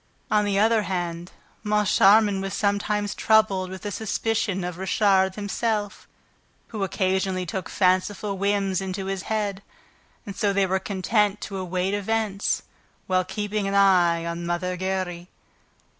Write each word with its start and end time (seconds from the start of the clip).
On 0.31 0.45
the 0.45 0.57
other 0.57 0.81
hand, 0.81 1.31
Moncharmin 1.63 2.41
was 2.41 2.55
sometimes 2.55 3.13
troubled 3.13 3.69
with 3.69 3.85
a 3.85 3.91
suspicion 3.91 4.63
of 4.63 4.79
Richard 4.79 5.35
himself, 5.35 6.07
who 6.69 6.83
occasionally 6.83 7.45
took 7.45 7.69
fanciful 7.69 8.35
whims 8.35 8.81
into 8.81 9.05
his 9.05 9.21
head. 9.29 9.61
And 10.25 10.35
so 10.35 10.53
they 10.53 10.65
were 10.65 10.79
content 10.79 11.39
to 11.41 11.57
await 11.59 11.93
events, 11.93 12.63
while 13.05 13.23
keeping 13.23 13.67
an 13.67 13.75
eye 13.75 14.25
on 14.25 14.43
Mother 14.43 14.75
Giry. 14.75 15.27